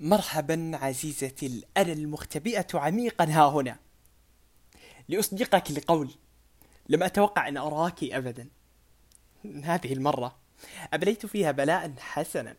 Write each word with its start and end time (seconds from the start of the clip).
مرحبا 0.00 0.70
عزيزتي 0.74 1.46
الأنا 1.46 1.92
المختبئة 1.92 2.66
عميقا 2.74 3.24
ها 3.24 3.50
هنا. 3.50 3.78
لأصدقك 5.08 5.70
لقول 5.70 6.14
لم 6.88 7.02
أتوقع 7.02 7.48
أن 7.48 7.56
أراك 7.56 8.04
أبدا. 8.04 8.48
هذه 9.62 9.92
المرة 9.92 10.36
أبليت 10.92 11.26
فيها 11.26 11.50
بلاء 11.50 11.94
حسنا. 11.98 12.56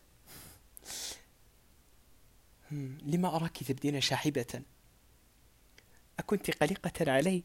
لما 3.02 3.36
أراك 3.36 3.64
تبدين 3.64 4.00
شاحبة؟ 4.00 4.62
أكنت 6.18 6.50
قلقة 6.50 7.12
علي. 7.12 7.42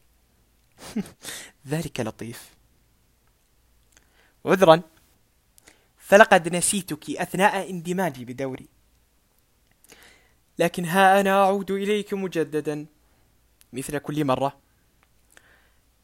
ذلك 1.67 1.99
لطيف. 1.99 2.55
عذرا. 4.45 4.81
فلقد 5.97 6.55
نسيتك 6.55 7.09
أثناء 7.09 7.69
اندماجي 7.69 8.25
بدوري. 8.25 8.80
لكن 10.61 10.85
ها 10.85 11.21
أنا 11.21 11.43
أعود 11.43 11.71
إليك 11.71 12.13
مجددا. 12.13 12.85
مثل 13.73 13.97
كل 13.97 14.25
مرة. 14.25 14.57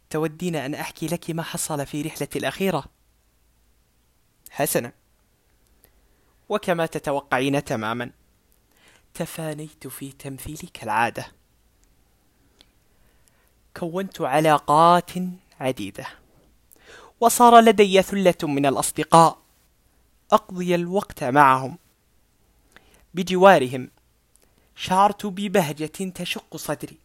تودين 0.10 0.56
أن 0.56 0.74
أحكي 0.74 1.08
لك 1.08 1.30
ما 1.30 1.44
حصل 1.44 1.86
في 1.86 2.02
رحلتي 2.02 2.40
الأخيرة. 2.40 2.86
حسنا. 4.52 4.94
وكما 6.50 6.86
تتوقعين 6.86 7.64
تماما. 7.64 8.12
تفانيت 9.14 9.88
في 9.88 10.12
تمثيلي 10.12 10.70
كالعادة 10.74 11.32
كونت 13.78 14.22
علاقات 14.22 15.12
عديدة. 15.60 16.08
وصار 17.20 17.60
لدي 17.60 18.02
ثلة 18.02 18.36
من 18.44 18.66
الأصدقاء. 18.66 19.38
أقضي 20.32 20.76
الوقت 20.76 21.24
معهم. 21.24 21.78
بجوارهم. 23.14 23.97
شعرت 24.80 25.26
ببهجة 25.26 26.10
تشق 26.16 26.58
صدري 26.58 26.98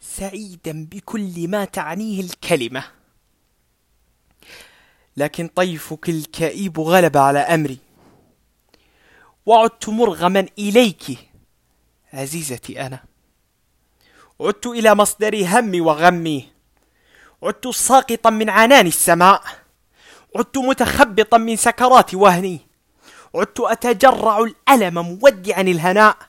سعيدا 0.00 0.86
بكل 0.90 1.48
ما 1.48 1.64
تعنيه 1.64 2.20
الكلمة. 2.20 2.84
لكن 5.16 5.48
طيفك 5.48 6.08
الكئيب 6.08 6.80
غلب 6.80 7.16
على 7.16 7.38
أمري. 7.38 7.78
وعدت 9.46 9.88
مرغما 9.88 10.46
إليك 10.58 11.04
عزيزتي 12.12 12.86
أنا. 12.86 13.04
عدت 14.40 14.66
إلى 14.66 14.94
مصدر 14.94 15.46
همي 15.46 15.80
وغمي. 15.80 16.48
عدت 17.42 17.68
ساقطا 17.68 18.30
من 18.30 18.50
عنان 18.50 18.86
السماء. 18.86 19.42
عدت 20.36 20.58
متخبطا 20.58 21.38
من 21.38 21.56
سكرات 21.56 22.14
وهني. 22.14 22.60
عدت 23.34 23.60
أتجرع 23.60 24.38
الألم 24.38 24.98
مودعا 24.98 25.60
الهناء. 25.60 26.27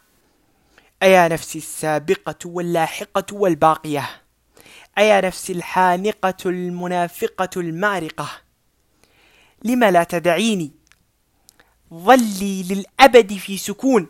أيا 1.03 1.27
نفسي 1.27 1.57
السابقة 1.57 2.35
واللاحقة 2.45 3.35
والباقية؟ 3.35 4.09
أيا 4.97 5.21
نفسي 5.21 5.53
الحانقة 5.53 6.37
المنافقة 6.45 7.49
المارقة 7.61 8.29
لم 9.63 9.83
لا 9.83 10.03
تدعيني؟ 10.03 10.71
ظلي 11.93 12.63
للأبد 12.63 13.33
في 13.33 13.57
سكون. 13.57 14.07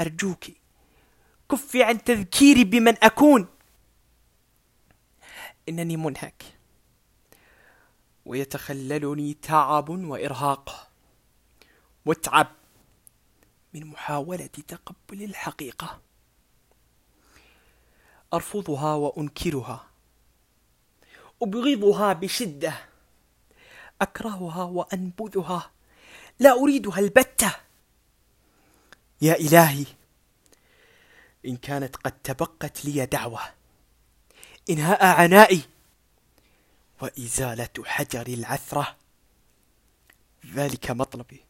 أرجوك 0.00 0.44
كفي 1.50 1.82
عن 1.82 2.04
تذكيري 2.04 2.64
بمن 2.64 2.94
أكون. 3.04 3.46
إنني 5.68 5.96
منهك. 5.96 6.42
ويتخللني 8.24 9.34
تعب 9.34 9.88
وإرهاق. 9.88 10.90
متعب. 12.06 12.46
من 13.74 13.86
محاولة 13.86 14.46
تقبل 14.46 15.22
الحقيقة. 15.22 16.00
أرفضها 18.34 18.94
وأنكرها. 18.94 19.86
أبغضها 21.42 22.12
بشدة. 22.12 22.88
أكرهها 24.00 24.64
وأنبذها. 24.64 25.70
لا 26.38 26.52
أريدها 26.52 26.98
البتة. 26.98 27.56
يا 29.22 29.34
إلهي 29.34 29.86
إن 31.46 31.56
كانت 31.56 31.96
قد 31.96 32.12
تبقت 32.12 32.84
لي 32.84 33.06
دعوة. 33.06 33.40
إنهاء 34.70 35.04
عنائي. 35.04 35.62
وإزالة 37.00 37.84
حجر 37.84 38.26
العثرة. 38.26 38.96
ذلك 40.54 40.90
مطلبي. 40.90 41.44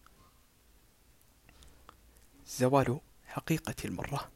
زوال 2.47 3.00
حقيقة 3.26 3.75
المرة. 3.84 4.30